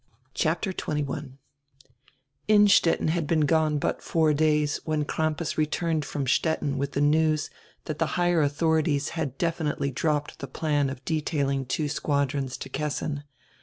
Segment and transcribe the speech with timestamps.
[0.33, 1.33] CHAPTER XXI
[2.47, 7.51] INSTETTEN had been gone but four days when Crampas returned from Stettin with the news
[7.85, 12.67] that the higher authori ties had definitely dropped the plan of detailing two squadrons to
[12.67, 13.25] Kessin.